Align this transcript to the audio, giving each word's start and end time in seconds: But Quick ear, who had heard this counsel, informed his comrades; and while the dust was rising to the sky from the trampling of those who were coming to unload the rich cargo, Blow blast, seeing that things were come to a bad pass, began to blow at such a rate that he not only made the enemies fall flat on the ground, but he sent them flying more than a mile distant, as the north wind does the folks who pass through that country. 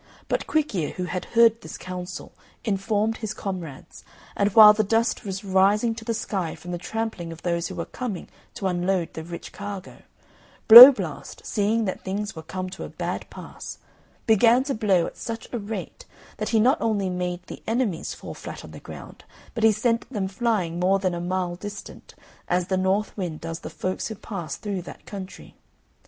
But 0.27 0.47
Quick 0.47 0.73
ear, 0.73 0.89
who 0.93 1.03
had 1.03 1.25
heard 1.25 1.61
this 1.61 1.77
counsel, 1.77 2.31
informed 2.63 3.17
his 3.17 3.35
comrades; 3.35 4.03
and 4.35 4.49
while 4.55 4.73
the 4.73 4.83
dust 4.83 5.23
was 5.23 5.43
rising 5.43 5.93
to 5.93 6.03
the 6.03 6.15
sky 6.15 6.55
from 6.55 6.71
the 6.71 6.79
trampling 6.79 7.31
of 7.31 7.43
those 7.43 7.67
who 7.67 7.75
were 7.75 7.85
coming 7.85 8.27
to 8.55 8.65
unload 8.65 9.13
the 9.13 9.23
rich 9.23 9.51
cargo, 9.51 9.97
Blow 10.67 10.91
blast, 10.91 11.45
seeing 11.45 11.85
that 11.85 12.03
things 12.03 12.35
were 12.35 12.41
come 12.41 12.67
to 12.71 12.83
a 12.83 12.89
bad 12.89 13.29
pass, 13.29 13.77
began 14.25 14.63
to 14.63 14.73
blow 14.73 15.05
at 15.05 15.17
such 15.17 15.47
a 15.53 15.59
rate 15.59 16.05
that 16.37 16.49
he 16.49 16.59
not 16.59 16.81
only 16.81 17.07
made 17.11 17.45
the 17.45 17.61
enemies 17.67 18.15
fall 18.15 18.33
flat 18.33 18.63
on 18.65 18.71
the 18.71 18.79
ground, 18.79 19.23
but 19.53 19.63
he 19.63 19.71
sent 19.71 20.11
them 20.11 20.27
flying 20.27 20.79
more 20.79 20.97
than 20.97 21.13
a 21.13 21.21
mile 21.21 21.55
distant, 21.55 22.15
as 22.47 22.69
the 22.69 22.75
north 22.75 23.15
wind 23.15 23.39
does 23.39 23.59
the 23.59 23.69
folks 23.69 24.07
who 24.07 24.15
pass 24.15 24.55
through 24.57 24.81
that 24.81 25.05
country. 25.05 25.53